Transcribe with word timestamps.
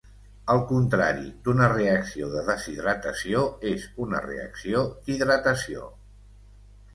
El 0.51 0.59
contrari 0.69 1.27
d"una 1.47 1.67
reacció 1.73 2.29
de 2.35 2.41
deshidratació 2.47 3.43
és 3.73 3.85
una 4.07 4.23
reacció 4.25 4.83
d"hidratació. 5.05 5.87